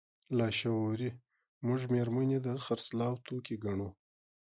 [0.37, 1.09] لاشعوري
[1.65, 3.89] موږ مېرمنې د خرڅلاو توکي ګڼو.